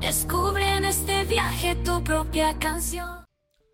[0.00, 3.24] Descubre en este viaje tu propia canción.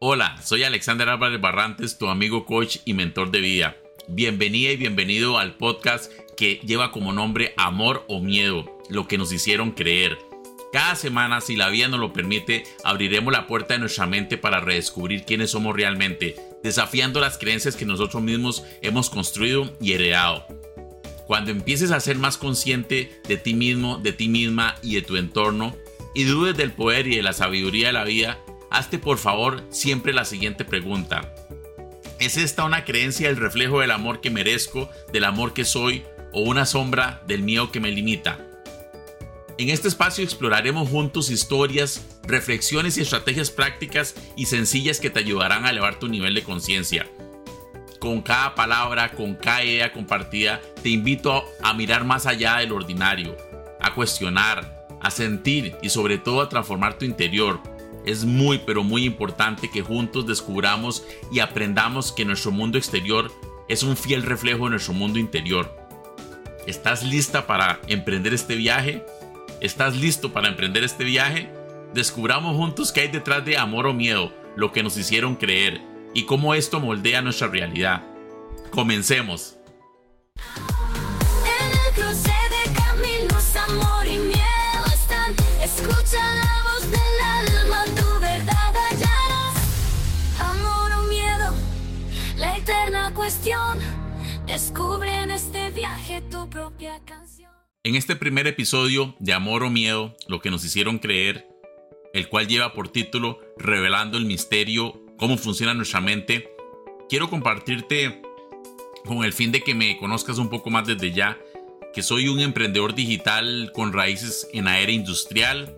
[0.01, 3.77] Hola, soy Alexander Álvarez Barrantes, tu amigo coach y mentor de vida.
[4.09, 9.33] Bienvenida y bienvenido al podcast que lleva como nombre Amor o Miedo, lo que nos
[9.33, 10.19] hicieron creer.
[10.75, 14.59] Cada semana, si la vida nos lo permite, abriremos la puerta de nuestra mente para
[14.59, 16.35] redescubrir quiénes somos realmente,
[16.65, 20.45] desafiando las creencias que nosotros mismos hemos construido y heredado.
[21.29, 25.17] Cuando empieces a ser más consciente de ti mismo, de ti misma y de tu
[25.17, 25.77] entorno,
[26.13, 30.13] y dudes del poder y de la sabiduría de la vida, hazte por favor siempre
[30.13, 31.33] la siguiente pregunta.
[32.19, 36.41] ¿Es esta una creencia del reflejo del amor que merezco, del amor que soy, o
[36.41, 38.41] una sombra del miedo que me limita?
[39.57, 45.65] En este espacio exploraremos juntos historias, reflexiones y estrategias prácticas y sencillas que te ayudarán
[45.65, 47.07] a elevar tu nivel de conciencia.
[48.01, 53.37] Con cada palabra, con cada idea compartida, te invito a mirar más allá del ordinario,
[53.81, 57.61] a cuestionar, a sentir y sobre todo a transformar tu interior.
[58.05, 63.31] Es muy pero muy importante que juntos descubramos y aprendamos que nuestro mundo exterior
[63.69, 65.85] es un fiel reflejo de nuestro mundo interior.
[66.67, 69.05] ¿Estás lista para emprender este viaje?
[69.65, 71.51] ¿Estás listo para emprender este viaje?
[71.95, 75.81] Descubramos juntos qué hay detrás de amor o miedo, lo que nos hicieron creer
[76.13, 78.03] y cómo esto moldea nuestra realidad.
[78.71, 79.57] Comencemos.
[81.47, 85.35] En el cruce de caminos, amor y miedo están.
[85.63, 89.57] Escucha la voz del alma, tu verdad hallarás.
[90.41, 91.55] Amor o miedo,
[92.37, 93.79] la eterna cuestión.
[94.45, 97.34] Descubre en este viaje tu propia canción.
[97.87, 101.47] En este primer episodio de Amor o Miedo, lo que nos hicieron creer,
[102.15, 106.49] el cual lleva por título Revelando el misterio, cómo funciona nuestra mente,
[107.11, 108.23] quiero compartirte
[109.05, 111.39] con el fin de que me conozcas un poco más desde ya,
[111.93, 115.77] que soy un emprendedor digital con raíces en la era industrial,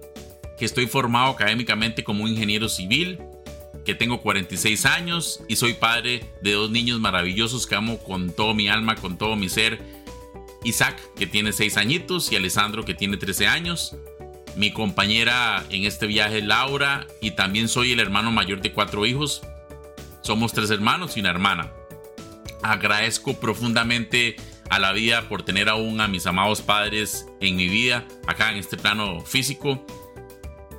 [0.56, 3.18] que estoy formado académicamente como un ingeniero civil,
[3.84, 8.54] que tengo 46 años y soy padre de dos niños maravillosos que amo con todo
[8.54, 9.95] mi alma, con todo mi ser
[10.66, 13.96] Isaac, que tiene 6 añitos, y Alessandro, que tiene 13 años.
[14.56, 19.42] Mi compañera en este viaje Laura, y también soy el hermano mayor de cuatro hijos.
[20.22, 21.70] Somos tres hermanos y una hermana.
[22.62, 24.36] Agradezco profundamente
[24.70, 28.58] a la vida por tener aún a mis amados padres en mi vida, acá en
[28.58, 29.86] este plano físico.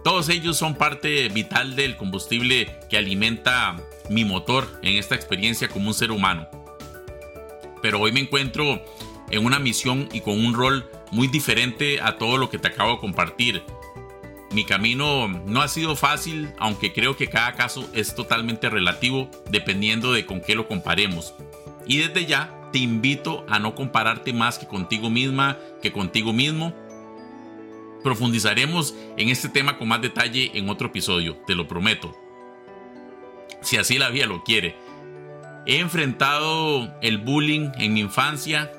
[0.04, 3.78] Todos ellos son parte vital del combustible que alimenta
[4.09, 6.48] mi motor en esta experiencia como un ser humano.
[7.81, 8.84] Pero hoy me encuentro
[9.29, 12.93] en una misión y con un rol muy diferente a todo lo que te acabo
[12.93, 13.63] de compartir.
[14.51, 20.13] Mi camino no ha sido fácil, aunque creo que cada caso es totalmente relativo dependiendo
[20.13, 21.33] de con qué lo comparemos.
[21.85, 26.73] Y desde ya te invito a no compararte más que contigo misma, que contigo mismo.
[28.03, 32.15] Profundizaremos en este tema con más detalle en otro episodio, te lo prometo.
[33.61, 34.75] Si así la vida lo quiere.
[35.65, 38.71] He enfrentado el bullying en mi infancia,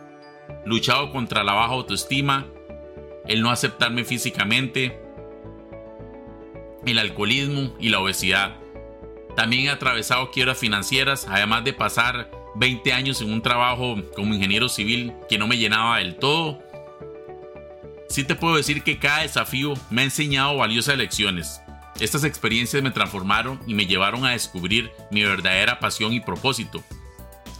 [0.65, 2.47] luchado contra la baja autoestima,
[3.27, 5.01] el no aceptarme físicamente,
[6.87, 8.57] el alcoholismo y la obesidad.
[9.37, 14.69] También he atravesado quiebras financieras, además de pasar 20 años en un trabajo como ingeniero
[14.69, 16.61] civil que no me llenaba del todo.
[18.09, 21.61] Sí te puedo decir que cada desafío me ha enseñado valiosas lecciones.
[22.01, 26.83] Estas experiencias me transformaron y me llevaron a descubrir mi verdadera pasión y propósito.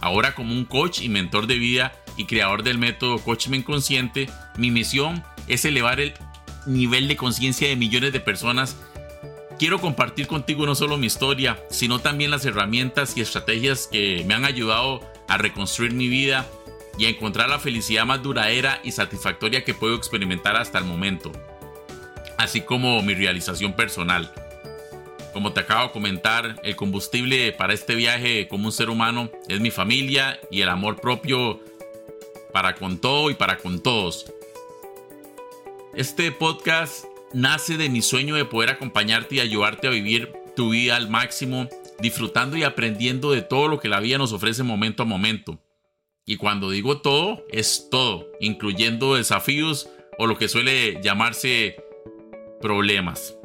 [0.01, 4.71] Ahora como un coach y mentor de vida y creador del método Coachman Consciente, mi
[4.71, 6.13] misión es elevar el
[6.65, 8.75] nivel de conciencia de millones de personas.
[9.57, 14.33] Quiero compartir contigo no solo mi historia, sino también las herramientas y estrategias que me
[14.33, 14.99] han ayudado
[15.29, 16.45] a reconstruir mi vida
[16.97, 21.31] y a encontrar la felicidad más duradera y satisfactoria que puedo experimentar hasta el momento,
[22.37, 24.33] así como mi realización personal.
[25.31, 29.61] Como te acabo de comentar, el combustible para este viaje como un ser humano es
[29.61, 31.61] mi familia y el amor propio
[32.51, 34.25] para con todo y para con todos.
[35.93, 40.95] Este podcast nace de mi sueño de poder acompañarte y ayudarte a vivir tu vida
[40.95, 41.67] al máximo,
[41.99, 45.59] disfrutando y aprendiendo de todo lo que la vida nos ofrece momento a momento.
[46.25, 51.77] Y cuando digo todo, es todo, incluyendo desafíos o lo que suele llamarse
[52.61, 53.35] problemas.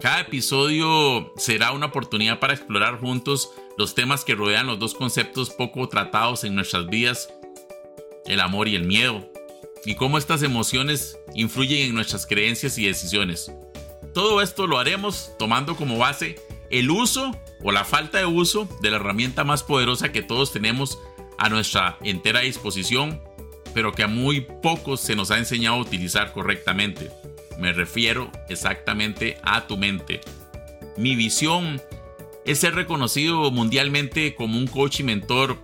[0.00, 5.50] Cada episodio será una oportunidad para explorar juntos los temas que rodean los dos conceptos
[5.50, 7.28] poco tratados en nuestras vidas
[8.28, 9.28] el amor y el miedo,
[9.84, 13.52] y cómo estas emociones influyen en nuestras creencias y decisiones.
[14.14, 16.36] Todo esto lo haremos tomando como base
[16.70, 17.32] el uso
[17.62, 20.98] o la falta de uso de la herramienta más poderosa que todos tenemos
[21.38, 23.22] a nuestra entera disposición,
[23.74, 27.10] pero que a muy pocos se nos ha enseñado a utilizar correctamente.
[27.58, 30.20] Me refiero exactamente a tu mente.
[30.96, 31.80] Mi visión
[32.44, 35.58] es ser reconocido mundialmente como un coach y mentor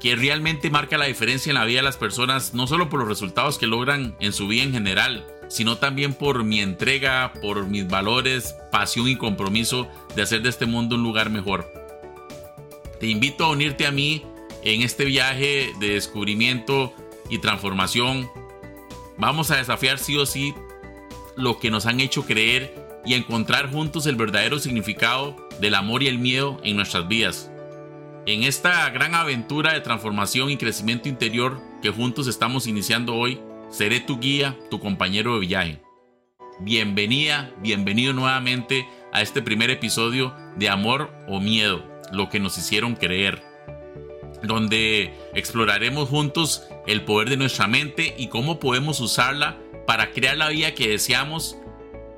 [0.00, 3.08] que realmente marca la diferencia en la vida de las personas, no solo por los
[3.08, 7.86] resultados que logran en su vida en general, sino también por mi entrega, por mis
[7.86, 11.70] valores, pasión y compromiso de hacer de este mundo un lugar mejor.
[12.98, 14.24] Te invito a unirte a mí
[14.62, 16.94] en este viaje de descubrimiento
[17.28, 18.30] y transformación.
[19.18, 20.54] Vamos a desafiar sí o sí
[21.36, 22.74] lo que nos han hecho creer
[23.04, 27.50] y encontrar juntos el verdadero significado del amor y el miedo en nuestras vidas.
[28.26, 33.40] En esta gran aventura de transformación y crecimiento interior que juntos estamos iniciando hoy,
[33.70, 35.82] seré tu guía, tu compañero de viaje.
[36.60, 41.82] Bienvenida, bienvenido nuevamente a este primer episodio de Amor o Miedo,
[42.12, 43.42] lo que nos hicieron creer,
[44.42, 49.56] donde exploraremos juntos el poder de nuestra mente y cómo podemos usarla
[49.86, 51.56] para crear la vida que deseamos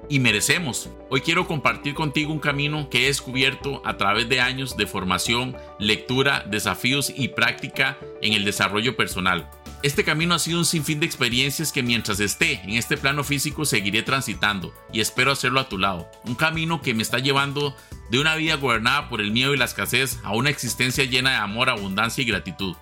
[0.08, 0.88] y merecemos.
[1.10, 5.56] Hoy quiero compartir contigo un camino que he descubierto a través de años de formación,
[5.78, 9.48] lectura, desafíos y práctica en el desarrollo personal.
[9.82, 13.64] Este camino ha sido un sinfín de experiencias que mientras esté en este plano físico
[13.64, 16.08] seguiré transitando y espero hacerlo a tu lado.
[16.24, 17.74] Un camino que me está llevando
[18.10, 21.36] de una vida gobernada por el miedo y la escasez a una existencia llena de
[21.36, 22.76] amor, abundancia y gratitud.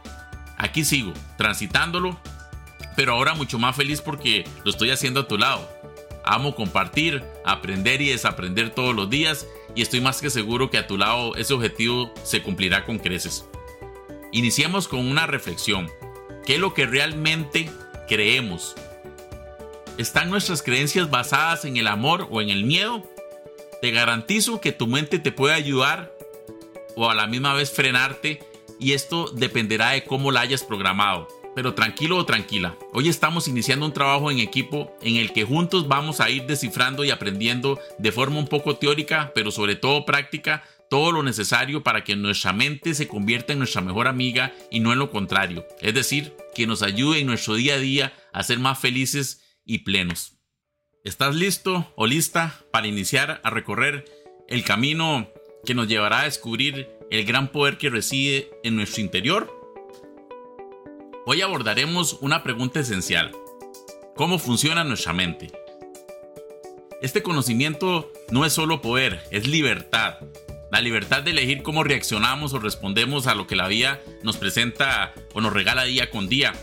[0.58, 2.20] Aquí sigo, transitándolo,
[2.96, 5.80] pero ahora mucho más feliz porque lo estoy haciendo a tu lado
[6.30, 10.86] Amo compartir, aprender y desaprender todos los días y estoy más que seguro que a
[10.86, 13.44] tu lado ese objetivo se cumplirá con creces.
[14.30, 15.90] Iniciemos con una reflexión.
[16.46, 17.68] ¿Qué es lo que realmente
[18.06, 18.76] creemos?
[19.98, 23.02] ¿Están nuestras creencias basadas en el amor o en el miedo?
[23.82, 26.12] Te garantizo que tu mente te puede ayudar
[26.94, 28.38] o a la misma vez frenarte
[28.78, 32.76] y esto dependerá de cómo la hayas programado pero tranquilo o tranquila.
[32.92, 37.04] Hoy estamos iniciando un trabajo en equipo en el que juntos vamos a ir descifrando
[37.04, 42.02] y aprendiendo de forma un poco teórica, pero sobre todo práctica, todo lo necesario para
[42.02, 45.66] que nuestra mente se convierta en nuestra mejor amiga y no en lo contrario.
[45.80, 49.78] Es decir, que nos ayude en nuestro día a día a ser más felices y
[49.78, 50.36] plenos.
[51.04, 54.04] ¿Estás listo o lista para iniciar a recorrer
[54.48, 55.30] el camino
[55.64, 59.59] que nos llevará a descubrir el gran poder que reside en nuestro interior?
[61.26, 63.32] Hoy abordaremos una pregunta esencial.
[64.16, 65.52] ¿Cómo funciona nuestra mente?
[67.02, 70.14] Este conocimiento no es solo poder, es libertad.
[70.72, 75.12] La libertad de elegir cómo reaccionamos o respondemos a lo que la vida nos presenta
[75.34, 76.54] o nos regala día con día,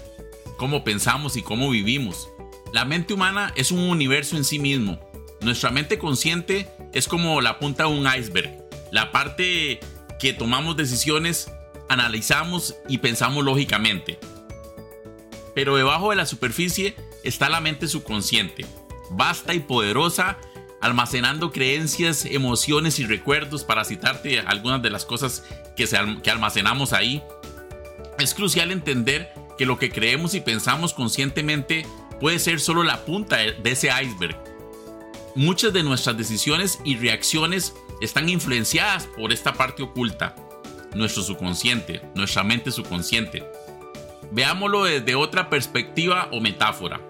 [0.57, 2.27] cómo pensamos y cómo vivimos.
[2.74, 5.00] La mente humana es un universo en sí mismo.
[5.39, 8.57] Nuestra mente consciente es como la punta de un iceberg,
[8.92, 9.80] la parte
[10.19, 11.51] que tomamos decisiones,
[11.89, 14.18] analizamos y pensamos lógicamente
[15.57, 18.63] pero debajo de la superficie está la mente subconsciente,
[19.09, 20.38] vasta y poderosa,
[20.81, 25.44] almacenando creencias, emociones y recuerdos para citarte algunas de las cosas
[25.75, 25.88] que,
[26.21, 27.24] que almacenamos ahí.
[28.19, 31.88] Es crucial entender que lo que creemos y pensamos conscientemente
[32.19, 34.38] puede ser solo la punta de ese iceberg.
[35.33, 40.35] Muchas de nuestras decisiones y reacciones están influenciadas por esta parte oculta,
[40.94, 43.44] nuestro subconsciente, nuestra mente subconsciente.
[44.37, 47.01] Veámoslo desde otra perspectiva o metáfora.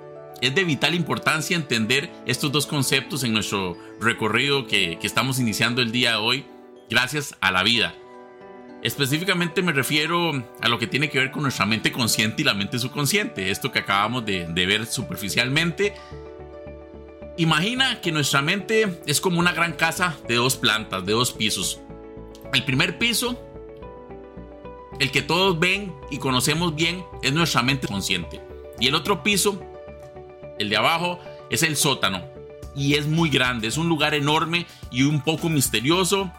[0.42, 5.92] Es de vital importancia entender estos dos conceptos en nuestro recorrido que, estamos iniciando el
[5.92, 6.46] día de hoy,
[6.90, 7.94] gracias a la vida.
[8.82, 12.54] Específicamente me refiero a lo que tiene que ver con nuestra mente consciente y la
[12.54, 15.96] mente subconsciente, esto que acabamos de, de ver superficialmente.
[17.36, 21.82] Imagina que nuestra mente es como una gran casa de dos plantas, de dos pisos.
[22.54, 23.47] El primer piso
[25.00, 28.42] el que todos ven y conocemos bien es nuestra mente consciente.
[28.80, 29.62] Y el otro piso,
[30.58, 32.24] el de abajo, es el sótano.
[32.76, 36.32] Y es muy grande, es un lugar enorme y un poco misterioso.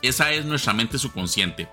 [0.00, 1.68] Esa es nuestra mente subconsciente.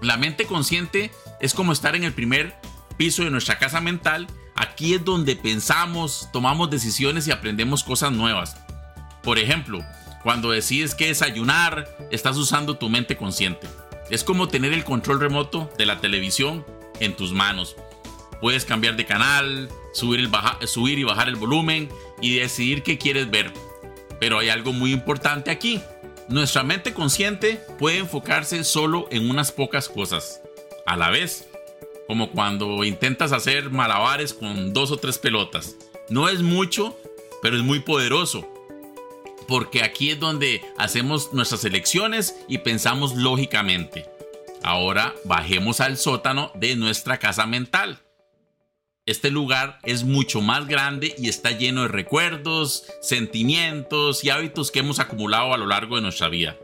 [0.00, 2.56] La mente consciente es como estar en el primer
[2.96, 4.26] piso de nuestra casa mental.
[4.56, 8.56] Aquí es donde pensamos, tomamos decisiones y aprendemos cosas nuevas.
[9.22, 9.80] Por ejemplo,
[10.22, 13.68] cuando decides qué desayunar, estás usando tu mente consciente.
[14.10, 16.64] Es como tener el control remoto de la televisión
[17.00, 17.76] en tus manos.
[18.40, 20.20] Puedes cambiar de canal, subir,
[20.98, 21.88] y bajar el volumen
[22.20, 23.52] y decidir qué quieres ver.
[24.18, 25.80] Pero hay algo muy importante aquí.
[26.28, 30.40] Nuestra mente consciente puede enfocarse solo en unas pocas cosas
[30.86, 31.48] a la vez,
[32.06, 35.76] como cuando intentas hacer malabares con dos o tres pelotas.
[36.08, 36.98] No es mucho,
[37.42, 38.48] pero es muy poderoso.
[39.52, 44.08] Porque aquí es donde hacemos nuestras elecciones y pensamos lógicamente.
[44.62, 48.00] Ahora bajemos al sótano de nuestra casa mental.
[49.04, 54.78] Este lugar es mucho más grande y está lleno de recuerdos, sentimientos y hábitos que
[54.78, 56.56] hemos acumulado a lo largo de nuestra vida.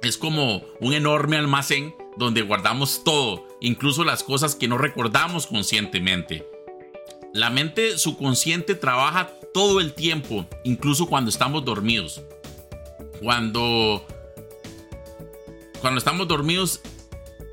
[0.00, 6.46] Es como un enorme almacén donde guardamos todo, incluso las cosas que no recordamos conscientemente.
[7.34, 12.22] La mente subconsciente trabaja todo el tiempo, incluso cuando estamos dormidos.
[13.20, 14.06] Cuando
[15.80, 16.80] cuando estamos dormidos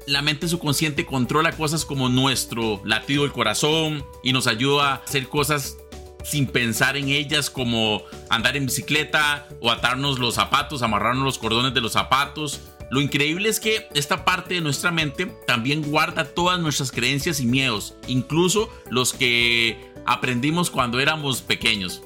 [0.05, 5.27] la mente subconsciente controla cosas como nuestro latido del corazón y nos ayuda a hacer
[5.27, 5.77] cosas
[6.23, 11.73] sin pensar en ellas como andar en bicicleta o atarnos los zapatos, amarrarnos los cordones
[11.73, 12.61] de los zapatos.
[12.91, 17.45] Lo increíble es que esta parte de nuestra mente también guarda todas nuestras creencias y
[17.45, 22.03] miedos, incluso los que aprendimos cuando éramos pequeños.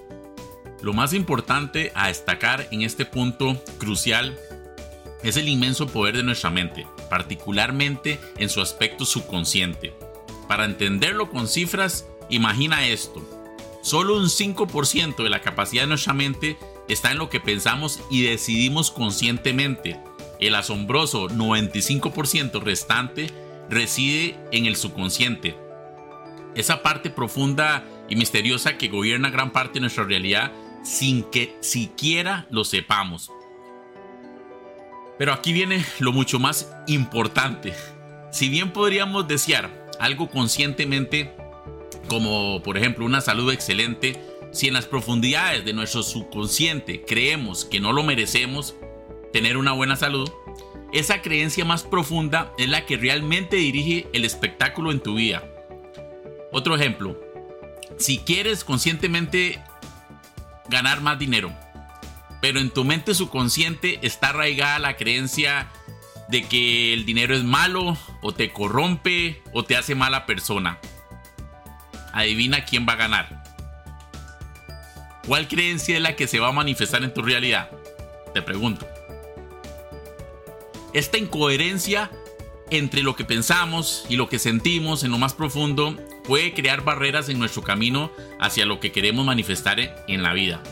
[0.84, 4.38] Lo más importante a destacar en este punto crucial
[5.24, 9.92] es el inmenso poder de nuestra mente, particularmente en su aspecto subconsciente.
[10.48, 13.27] Para entenderlo con cifras, imagina esto.
[13.82, 18.22] Solo un 5% de la capacidad de nuestra mente está en lo que pensamos y
[18.22, 20.00] decidimos conscientemente.
[20.39, 23.32] El asombroso 95% restante
[23.70, 25.56] reside en el subconsciente.
[26.56, 30.51] Esa parte profunda y misteriosa que gobierna gran parte de nuestra realidad
[30.84, 33.32] sin que siquiera lo sepamos.
[35.18, 37.74] Pero aquí viene lo mucho más importante.
[38.32, 41.34] Si bien podríamos desear algo conscientemente,
[42.08, 47.80] como por ejemplo una salud excelente, si en las profundidades de nuestro subconsciente creemos que
[47.80, 48.75] no lo merecemos,
[49.36, 50.32] tener una buena salud,
[50.94, 55.44] esa creencia más profunda es la que realmente dirige el espectáculo en tu vida.
[56.54, 57.20] Otro ejemplo,
[57.98, 59.62] si quieres conscientemente
[60.70, 61.51] ganar más dinero,
[62.39, 65.68] pero en tu mente subconsciente está arraigada la creencia
[66.30, 70.80] de que el dinero es malo o te corrompe o te hace mala persona.
[72.13, 73.44] Adivina quién va a ganar.
[75.27, 77.70] ¿Cuál creencia es la que se va a manifestar en tu realidad?
[78.34, 78.88] Te pregunto.
[80.96, 82.10] Esta incoherencia
[82.70, 87.28] entre lo que pensamos y lo que sentimos en lo más profundo puede crear barreras
[87.28, 90.64] en nuestro camino hacia lo que queremos manifestar en la vida.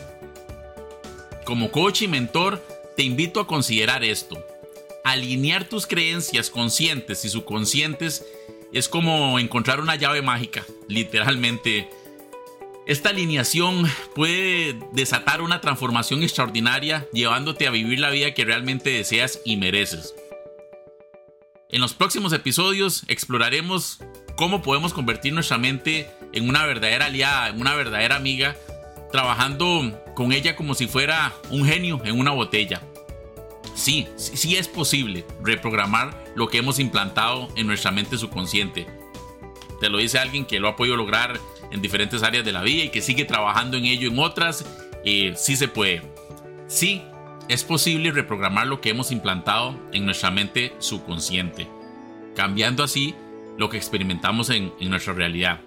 [1.44, 2.66] Como coach y mentor,
[2.96, 4.42] te invito a considerar esto.
[5.04, 8.24] Alinear tus creencias conscientes y subconscientes
[8.72, 11.90] es como encontrar una llave mágica, literalmente.
[12.86, 19.40] Esta alineación puede desatar una transformación extraordinaria, llevándote a vivir la vida que realmente deseas
[19.46, 20.14] y mereces.
[21.70, 24.00] En los próximos episodios exploraremos
[24.36, 28.54] cómo podemos convertir nuestra mente en una verdadera aliada, en una verdadera amiga,
[29.10, 32.82] trabajando con ella como si fuera un genio en una botella.
[33.74, 38.86] Sí, sí es posible reprogramar lo que hemos implantado en nuestra mente subconsciente.
[39.80, 41.40] Te lo dice alguien que lo ha podido lograr
[41.74, 44.64] en diferentes áreas de la vida y que sigue trabajando en ello en otras.
[45.04, 46.02] Eh, sí se puede.
[46.68, 47.02] Sí,
[47.48, 51.68] es posible reprogramar lo que hemos implantado en nuestra mente subconsciente,
[52.34, 53.14] cambiando así
[53.58, 55.60] lo que experimentamos en nuestra realidad.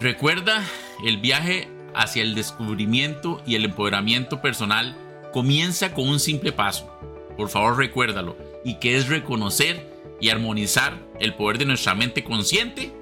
[0.00, 0.62] Recuerda,
[1.04, 4.96] el viaje hacia el descubrimiento y el empoderamiento personal
[5.32, 6.90] comienza con un simple paso.
[7.36, 8.36] Por favor, recuérdalo.
[8.64, 12.92] Y que es reconocer y armonizar el poder de nuestra mente consciente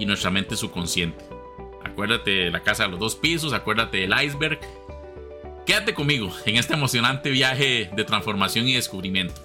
[0.00, 1.24] y nuestra mente subconsciente.
[1.84, 4.58] Acuérdate de la casa de los dos pisos, acuérdate del iceberg.
[5.64, 9.40] Quédate conmigo en este emocionante viaje de transformación y descubrimiento.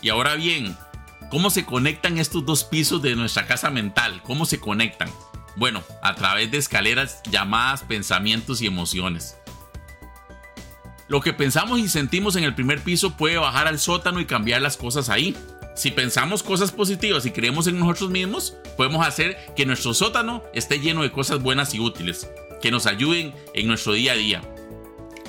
[0.00, 0.74] Y ahora bien,
[1.32, 4.20] ¿Cómo se conectan estos dos pisos de nuestra casa mental?
[4.22, 5.08] ¿Cómo se conectan?
[5.56, 9.38] Bueno, a través de escaleras llamadas pensamientos y emociones.
[11.08, 14.60] Lo que pensamos y sentimos en el primer piso puede bajar al sótano y cambiar
[14.60, 15.34] las cosas ahí.
[15.74, 20.80] Si pensamos cosas positivas y creemos en nosotros mismos, podemos hacer que nuestro sótano esté
[20.80, 24.42] lleno de cosas buenas y útiles, que nos ayuden en nuestro día a día.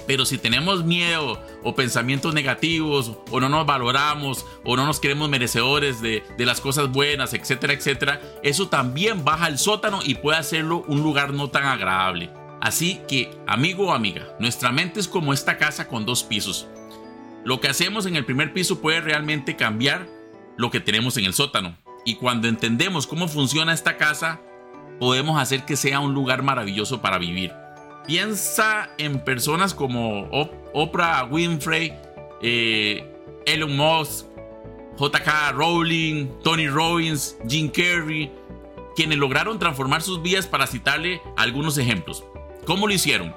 [0.05, 5.29] Pero si tenemos miedo o pensamientos negativos o no nos valoramos o no nos queremos
[5.29, 10.83] merecedores de, las cosas buenas, etcétera, etcétera, eso también baja al sótano y puede hacerlo
[10.89, 12.29] un lugar no tan agradable.
[12.59, 16.67] Así que, amigo o amiga, nuestra mente es como esta casa con dos pisos.
[17.45, 20.07] Lo que hacemos en el primer piso puede realmente cambiar
[20.57, 21.77] lo que tenemos en el sótano.
[22.05, 24.41] Y cuando entendemos cómo funciona esta casa,
[24.99, 27.53] podemos hacer que sea un lugar maravilloso para vivir.
[28.05, 30.29] Piensa en personas como
[30.73, 31.93] Oprah Winfrey,
[32.41, 33.09] eh,
[33.45, 34.25] Elon Musk,
[34.97, 38.31] JK Rowling, Tony Robbins, Jim Carrey,
[38.95, 42.23] quienes lograron transformar sus vidas para citarle algunos ejemplos.
[42.65, 43.33] ¿Cómo lo hicieron?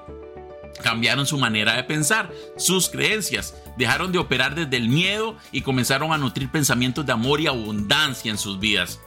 [0.83, 6.13] Cambiaron su manera de pensar, sus creencias, dejaron de operar desde el miedo y comenzaron
[6.13, 9.01] a nutrir pensamientos de amor y abundancia en sus vidas.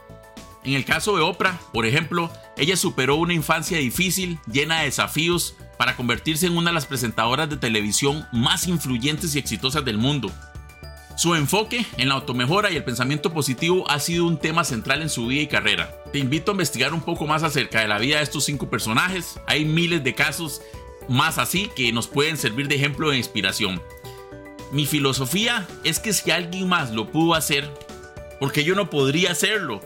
[0.64, 5.56] En el caso de Oprah, por ejemplo, ella superó una infancia difícil, llena de desafíos,
[5.78, 10.30] para convertirse en una de las presentadoras de televisión más influyentes y exitosas del mundo.
[11.16, 15.10] Su enfoque en la automejora y el pensamiento positivo ha sido un tema central en
[15.10, 15.94] su vida y carrera.
[16.14, 19.40] Te invito a investigar un poco más acerca de la vida de estos cinco personajes.
[19.48, 20.62] Hay miles de casos
[21.10, 23.82] más así que nos pueden servir de ejemplo de inspiración.
[24.72, 27.70] Mi filosofía es que si alguien más lo pudo hacer,
[28.40, 29.82] porque yo no podría hacerlo?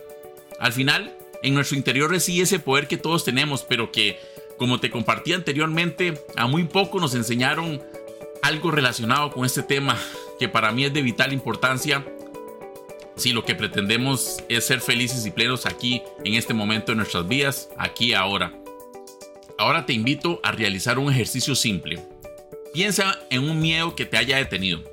[0.59, 4.19] Al final, en nuestro interior reside ese poder que todos tenemos, pero que,
[4.57, 7.81] como te compartí anteriormente, a muy poco nos enseñaron
[8.41, 9.97] algo relacionado con este tema,
[10.37, 12.05] que para mí es de vital importancia
[13.15, 17.27] si lo que pretendemos es ser felices y plenos aquí, en este momento de nuestras
[17.27, 18.62] vidas, aquí ahora.
[19.57, 22.03] Ahora te invito a realizar un ejercicio simple.
[22.73, 24.83] Piensa en un miedo que te haya detenido.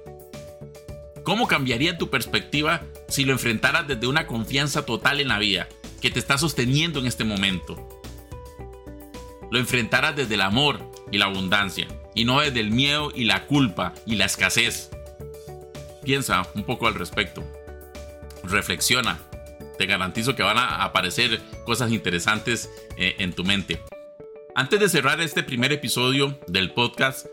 [1.22, 5.68] ¿Cómo cambiaría tu perspectiva si lo enfrentaras desde una confianza total en la vida
[6.00, 7.88] que te está sosteniendo en este momento?
[9.50, 13.46] Lo enfrentaras desde el amor y la abundancia y no desde el miedo y la
[13.46, 14.90] culpa y la escasez.
[16.04, 17.42] Piensa un poco al respecto.
[18.44, 19.18] Reflexiona.
[19.78, 23.80] Te garantizo que van a aparecer cosas interesantes eh, en tu mente.
[24.54, 27.26] Antes de cerrar este primer episodio del podcast,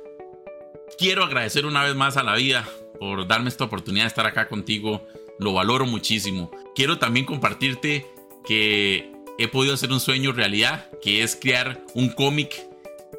[1.00, 2.68] quiero agradecer una vez más a la vida
[3.00, 5.08] por darme esta oportunidad de estar acá contigo.
[5.40, 6.52] Lo valoro muchísimo.
[6.76, 8.06] Quiero también compartirte
[8.46, 12.56] que he podido hacer un sueño realidad, que es crear un cómic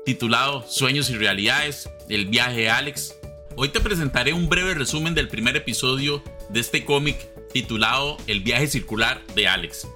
[0.05, 3.17] titulado Sueños y Realidades, el viaje de Alex.
[3.57, 7.17] Hoy te presentaré un breve resumen del primer episodio de este cómic
[7.53, 9.89] titulado El viaje circular de Alex.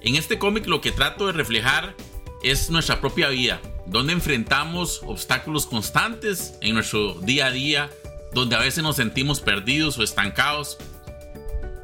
[0.00, 1.94] En este cómic lo que trato de reflejar
[2.42, 7.90] es nuestra propia vida, donde enfrentamos obstáculos constantes en nuestro día a día,
[8.32, 10.78] donde a veces nos sentimos perdidos o estancados.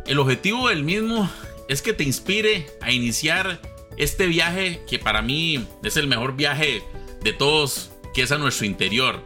[0.07, 1.31] El objetivo del mismo
[1.68, 3.61] es que te inspire a iniciar
[3.96, 6.83] este viaje que para mí es el mejor viaje
[7.22, 9.24] de todos, que es a nuestro interior.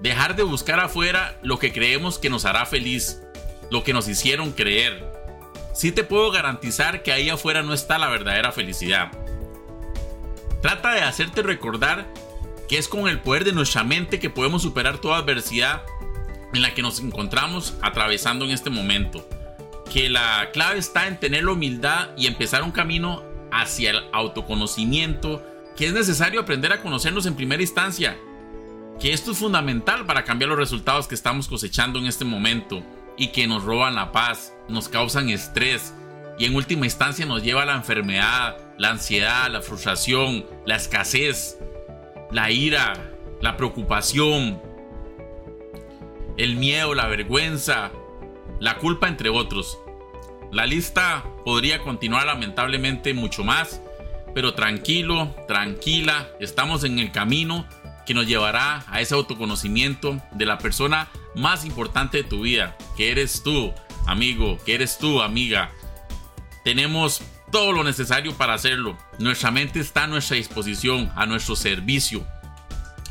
[0.00, 3.20] Dejar de buscar afuera lo que creemos que nos hará feliz,
[3.70, 5.10] lo que nos hicieron creer.
[5.74, 9.10] Sí te puedo garantizar que ahí afuera no está la verdadera felicidad.
[10.62, 12.06] Trata de hacerte recordar
[12.68, 15.82] que es con el poder de nuestra mente que podemos superar toda adversidad
[16.54, 19.28] en la que nos encontramos atravesando en este momento.
[19.92, 25.44] Que la clave está en tener la humildad y empezar un camino hacia el autoconocimiento,
[25.76, 28.16] que es necesario aprender a conocernos en primera instancia,
[29.00, 32.82] que esto es fundamental para cambiar los resultados que estamos cosechando en este momento
[33.18, 35.92] y que nos roban la paz, nos causan estrés,
[36.38, 41.58] y en última instancia nos lleva a la enfermedad, la ansiedad, la frustración, la escasez,
[42.30, 42.94] la ira,
[43.40, 44.60] la preocupación,
[46.36, 47.90] el miedo, la vergüenza,
[48.60, 49.78] la culpa, entre otros.
[50.50, 53.80] La lista podría continuar lamentablemente mucho más,
[54.34, 57.66] pero tranquilo, tranquila, estamos en el camino
[58.06, 63.10] que nos llevará a ese autoconocimiento de la persona más importante de tu vida, que
[63.10, 63.72] eres tú,
[64.06, 65.70] amigo, que eres tú, amiga,
[66.64, 68.96] tenemos todo lo necesario para hacerlo.
[69.18, 72.26] Nuestra mente está a nuestra disposición, a nuestro servicio.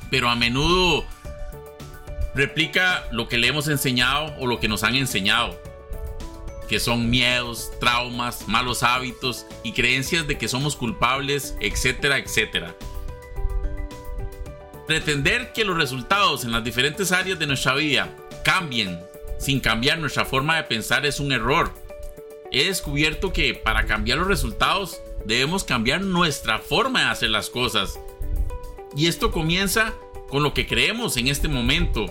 [0.10, 1.06] Pero a menudo
[2.34, 5.62] replica lo que le hemos enseñado o lo que nos han enseñado.
[6.68, 12.76] Que son miedos, traumas, malos hábitos y creencias de que somos culpables, etcétera, etcétera.
[14.88, 18.10] Pretender que los resultados en las diferentes áreas de nuestra vida
[18.44, 19.00] cambien
[19.40, 21.74] sin cambiar nuestra forma de pensar es un error
[22.52, 28.00] he descubierto que para cambiar los resultados debemos cambiar nuestra forma de hacer las cosas.
[28.96, 29.94] Y esto comienza
[30.30, 32.06] con lo que creemos en este momento,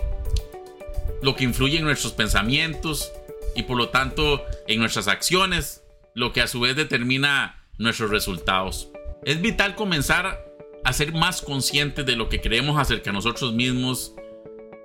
[1.21, 3.11] lo que influye en nuestros pensamientos
[3.55, 5.83] y por lo tanto en nuestras acciones,
[6.15, 8.89] lo que a su vez determina nuestros resultados.
[9.23, 10.43] Es vital comenzar
[10.83, 14.13] a ser más conscientes de lo que creemos acerca de nosotros mismos,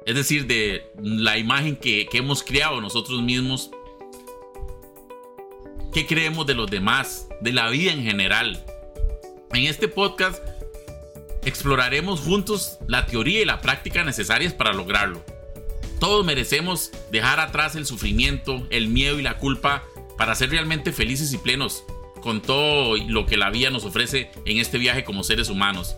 [0.05, 3.71] es decir, de la imagen que, que hemos creado nosotros mismos
[5.97, 8.63] qué creemos de los demás, de la vida en general.
[9.55, 10.47] En este podcast
[11.43, 15.25] exploraremos juntos la teoría y la práctica necesarias para lograrlo.
[15.99, 19.85] Todos merecemos dejar atrás el sufrimiento, el miedo y la culpa
[20.19, 21.83] para ser realmente felices y plenos
[22.21, 25.97] con todo lo que la vida nos ofrece en este viaje como seres humanos.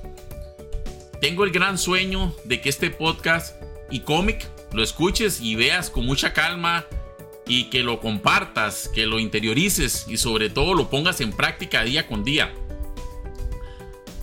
[1.20, 6.06] Tengo el gran sueño de que este podcast y cómic lo escuches y veas con
[6.06, 6.86] mucha calma
[7.48, 12.06] y que lo compartas, que lo interiorices y sobre todo lo pongas en práctica día
[12.06, 12.54] con día.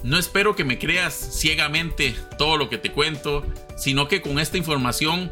[0.03, 3.43] No espero que me creas ciegamente todo lo que te cuento,
[3.75, 5.31] sino que con esta información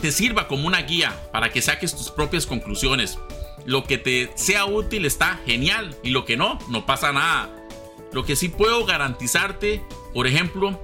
[0.00, 3.18] te sirva como una guía para que saques tus propias conclusiones.
[3.66, 7.54] Lo que te sea útil está genial y lo que no, no pasa nada.
[8.12, 9.82] Lo que sí puedo garantizarte,
[10.14, 10.80] por ejemplo,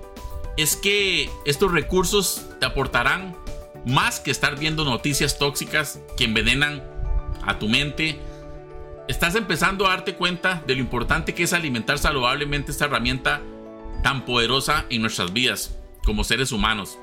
[0.58, 3.34] es que estos recursos te aportarán
[3.86, 6.82] más que estar viendo noticias tóxicas que envenenan
[7.46, 8.18] a tu mente.
[9.06, 13.40] Estás empezando a darte cuenta de lo importante que es alimentar saludablemente esta herramienta
[14.02, 16.98] tan poderosa en nuestras vidas como seres humanos.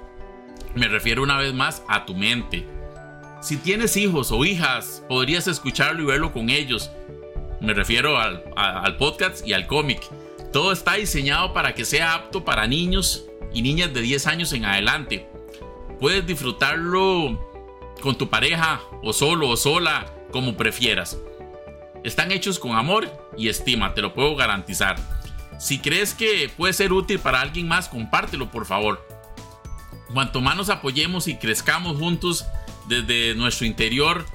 [0.75, 2.67] Me refiero una vez más a tu mente.
[3.41, 6.91] Si tienes hijos o hijas, podrías escucharlo y verlo con ellos.
[7.61, 10.01] Me refiero al, al podcast y al cómic.
[10.51, 14.65] Todo está diseñado para que sea apto para niños y niñas de 10 años en
[14.65, 15.32] adelante.
[15.99, 17.39] Puedes disfrutarlo
[18.01, 21.17] con tu pareja o solo o sola, como prefieras.
[22.03, 24.97] Están hechos con amor y estima, te lo puedo garantizar.
[25.59, 29.07] Si crees que puede ser útil para alguien más, compártelo por favor.
[30.11, 32.45] Cuanto más nos apoyemos y crezcamos juntos
[32.87, 34.25] desde nuestro interior,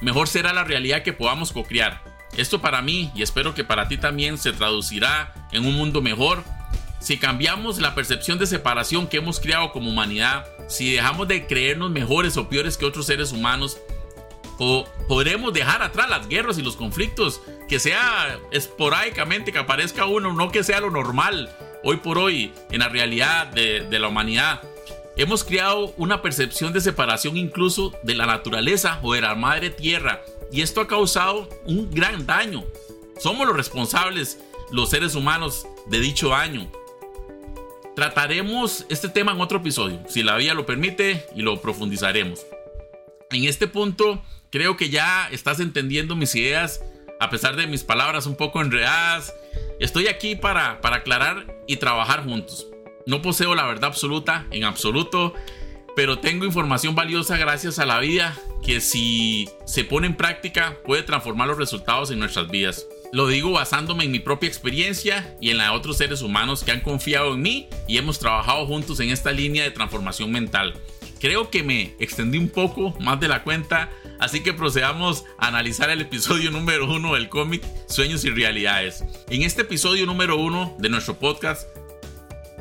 [0.00, 2.02] mejor será la realidad que podamos co-crear.
[2.36, 6.44] Esto para mí y espero que para ti también se traducirá en un mundo mejor
[7.00, 11.90] si cambiamos la percepción de separación que hemos creado como humanidad, si dejamos de creernos
[11.90, 13.78] mejores o peores que otros seres humanos,
[14.58, 20.32] o podremos dejar atrás las guerras y los conflictos, que sea esporádicamente que aparezca uno,
[20.32, 21.48] no que sea lo normal
[21.84, 24.60] hoy por hoy en la realidad de, de la humanidad.
[25.16, 30.22] Hemos creado una percepción de separación incluso de la naturaleza o de la madre tierra
[30.50, 32.64] y esto ha causado un gran daño.
[33.18, 34.38] Somos los responsables,
[34.70, 36.70] los seres humanos, de dicho daño.
[37.98, 42.46] Trataremos este tema en otro episodio, si la vida lo permite, y lo profundizaremos.
[43.32, 46.80] En este punto, creo que ya estás entendiendo mis ideas,
[47.18, 49.34] a pesar de mis palabras un poco enredadas.
[49.80, 52.68] Estoy aquí para, para aclarar y trabajar juntos.
[53.04, 55.34] No poseo la verdad absoluta, en absoluto,
[55.96, 61.02] pero tengo información valiosa gracias a la vida que si se pone en práctica puede
[61.02, 62.86] transformar los resultados en nuestras vidas.
[63.10, 66.72] Lo digo basándome en mi propia experiencia y en la de otros seres humanos que
[66.72, 70.74] han confiado en mí y hemos trabajado juntos en esta línea de transformación mental.
[71.18, 73.90] Creo que me extendí un poco más de la cuenta,
[74.20, 79.02] así que procedamos a analizar el episodio número uno del cómic Sueños y Realidades.
[79.30, 81.66] En este episodio número uno de nuestro podcast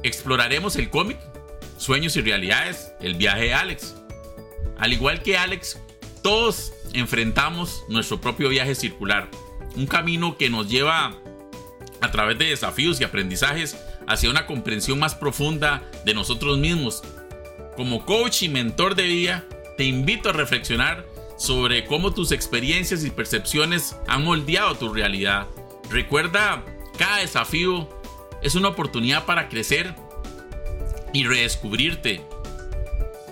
[0.02, 1.18] exploraremos el cómic
[1.78, 3.96] Sueños y Realidades, el viaje de Alex.
[4.78, 5.78] Al igual que Alex,
[6.24, 9.30] todos enfrentamos nuestro propio viaje circular,
[9.78, 11.14] un camino que nos lleva
[12.02, 17.04] a través de desafíos y aprendizajes hacia una comprensión más profunda de nosotros mismos.
[17.76, 19.46] Como coach y mentor de vida,
[19.78, 21.06] te invito a reflexionar
[21.38, 25.46] sobre cómo tus experiencias y percepciones han moldeado tu realidad.
[25.92, 26.66] Recuerda,
[26.98, 27.88] cada desafío
[28.42, 29.94] es una oportunidad para crecer
[31.14, 32.22] y redescubrirte.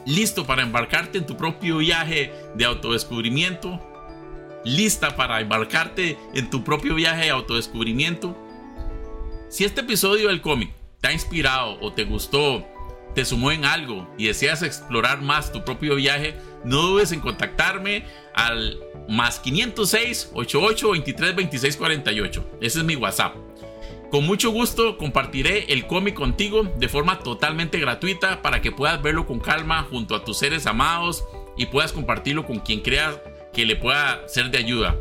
[0.05, 3.81] ¿Listo para embarcarte en tu propio viaje de autodescubrimiento?
[4.65, 8.36] ¿Lista para embarcarte en tu propio viaje de autodescubrimiento?
[9.47, 12.65] Si este episodio del cómic te ha inspirado o te gustó,
[13.13, 18.06] te sumó en algo y deseas explorar más tu propio viaje, no dudes en contactarme
[18.34, 22.49] al más 506 88 23 26 48.
[22.60, 23.36] Ese es mi WhatsApp.
[24.10, 29.28] Con mucho gusto compartiré el cómic contigo de forma totalmente gratuita para que puedas verlo
[29.28, 31.23] con calma junto a tus seres amados
[31.56, 33.19] y puedas compartirlo con quien creas
[33.55, 34.95] que le pueda ser de ayuda.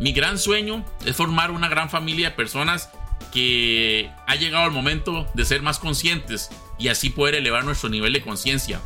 [0.00, 2.88] Mi gran sueño es formar una gran familia de personas
[3.30, 8.14] que ha llegado el momento de ser más conscientes y así poder elevar nuestro nivel
[8.14, 8.80] de conciencia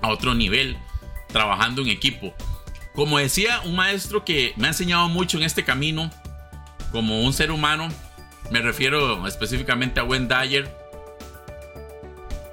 [0.00, 0.78] a otro nivel,
[1.26, 2.32] trabajando en equipo.
[2.94, 6.08] Como decía un maestro que me ha enseñado mucho en este camino,
[6.92, 7.88] como un ser humano,
[8.52, 10.76] me refiero específicamente a Wayne Dyer.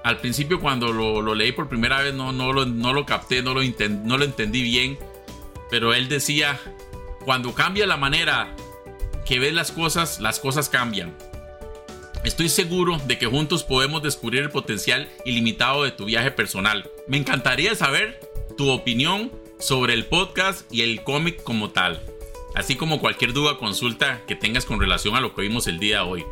[0.04, 4.26] Al principio cuando lo, leí por primera vez no, lo, lo capté, lo, no lo
[4.26, 4.98] entendí bien.
[5.76, 6.58] Pero él decía,
[7.26, 8.56] cuando cambia la manera
[9.26, 11.14] que ves las cosas, las cosas cambian.
[12.24, 16.90] Estoy seguro de que juntos podemos descubrir el potencial ilimitado de tu viaje personal.
[17.10, 18.22] Me encantaría saber
[18.56, 22.02] tu opinión sobre el podcast y el cómic como tal
[22.56, 25.78] así como cualquier duda o consulta que tengas con relación a lo que vimos el
[25.78, 26.26] día de hoy.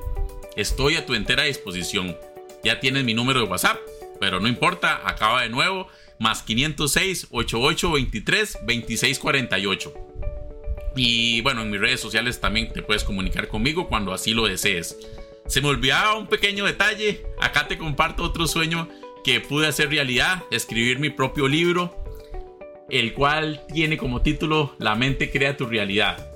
[0.55, 2.17] Estoy a tu entera disposición.
[2.63, 3.77] Ya tienes mi número de WhatsApp,
[4.21, 9.93] pero no importa, acaba de nuevo, más 506 8823 2648.
[10.95, 14.97] Y bueno, en mis redes sociales también te puedes comunicar conmigo cuando así lo desees.
[15.47, 18.87] Se me olvidaba un pequeño detalle, acá te comparto otro sueño
[19.23, 22.03] que pude hacer realidad, escribir mi propio libro
[22.89, 26.29] el cual tiene como título La mente crea tu realidad.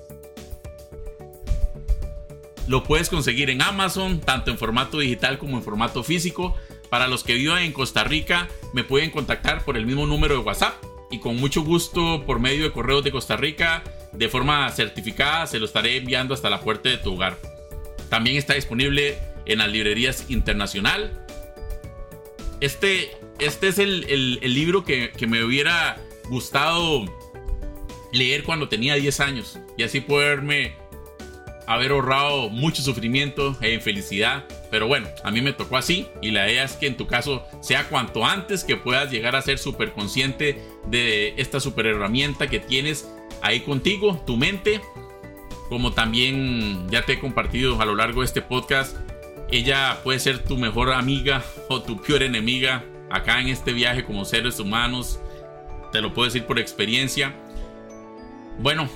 [2.67, 6.55] Lo puedes conseguir en Amazon, tanto en formato digital como en formato físico.
[6.89, 10.41] Para los que vivan en Costa Rica, me pueden contactar por el mismo número de
[10.41, 10.75] WhatsApp
[11.11, 15.59] y con mucho gusto por medio de correos de Costa Rica, de forma certificada, se
[15.59, 17.37] lo estaré enviando hasta la puerta de tu hogar.
[18.09, 21.25] También está disponible en las librerías internacional.
[22.59, 25.97] Este, este es el, libro que, que, me hubiera
[26.29, 27.05] gustado
[28.11, 30.75] leer cuando tenía 10 años y así poderme
[31.67, 34.45] haber ahorrado mucho sufrimiento e infelicidad.
[34.71, 37.45] Pero bueno, a mí me tocó así y la idea es que en tu caso
[37.61, 42.59] sea cuanto antes que puedas llegar a ser súper consciente de esta super herramienta que
[42.59, 43.07] tienes
[43.41, 44.81] ahí contigo, tu mente.
[45.69, 48.95] Como también ya te he compartido a lo largo de este podcast,
[49.51, 54.23] ella puede ser tu mejor amiga o tu peor enemiga acá en este viaje como
[54.23, 55.19] seres humanos.
[55.91, 57.35] Te lo puedo decir por experiencia.
[58.59, 58.89] Bueno,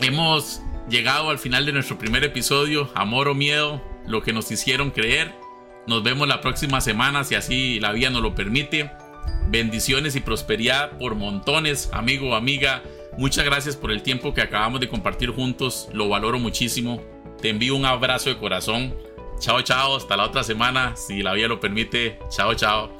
[0.00, 4.90] hemos llegado al final de nuestro primer episodio, Amor o Miedo, lo que nos hicieron
[4.90, 5.34] creer.
[5.86, 8.90] Nos vemos la próxima semana si así la vida nos lo permite.
[9.48, 12.82] Bendiciones y prosperidad por montones, amigo o amiga.
[13.16, 15.88] Muchas gracias por el tiempo que acabamos de compartir juntos.
[15.92, 17.02] Lo valoro muchísimo.
[17.40, 18.94] Te envío un abrazo de corazón.
[19.38, 19.96] Chao, chao.
[19.96, 22.18] Hasta la otra semana, si la vida lo permite.
[22.30, 22.90] Chao, chao.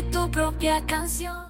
[0.00, 1.42] Tu propia canción.